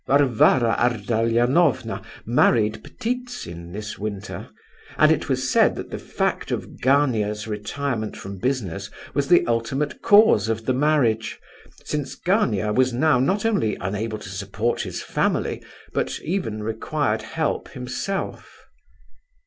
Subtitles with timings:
[0.07, 4.49] Varvara Ardalionovna married Ptitsin this winter,
[4.97, 10.01] and it was said that the fact of Gania's retirement from business was the ultimate
[10.01, 11.39] cause of the marriage,
[11.85, 17.67] since Gania was now not only unable to support his family, but even required help
[17.69, 18.65] himself.